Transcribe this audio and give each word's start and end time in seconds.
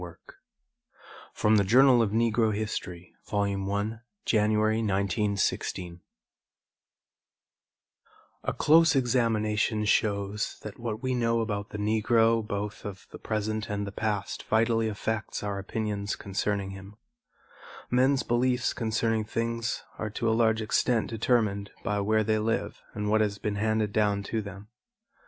Richards. 0.01 0.33
THE 1.35 1.41
PASSING 1.61 1.67
TRADITION 1.67 2.01
AND 2.01 2.01
THE 2.09 2.27
AFRICAN 4.01 5.35
CIVILIZATION 5.37 6.01
A 8.43 8.51
close 8.53 8.95
examination 8.95 9.85
shows 9.85 10.57
that 10.63 10.79
what 10.79 11.03
we 11.03 11.13
know 11.13 11.39
about 11.41 11.69
the 11.69 11.77
Negro 11.77 12.41
both 12.47 12.83
of 12.83 13.05
the 13.11 13.19
present 13.19 13.69
and 13.69 13.85
the 13.85 13.91
past 13.91 14.41
vitally 14.45 14.87
affects 14.87 15.43
our 15.43 15.59
opinions 15.59 16.15
concerning 16.15 16.71
him. 16.71 16.95
Men's 17.91 18.23
beliefs 18.23 18.73
concerning 18.73 19.23
things 19.23 19.83
are 19.99 20.09
to 20.09 20.27
a 20.27 20.33
large 20.33 20.61
extent 20.61 21.11
determined 21.11 21.69
by 21.83 21.99
where 22.01 22.23
they 22.23 22.39
live 22.39 22.81
and 22.95 23.07
what 23.11 23.21
has 23.21 23.37
been 23.37 23.57
handed 23.57 23.93
down 23.93 24.23
to 24.23 24.41
them. 24.41 24.67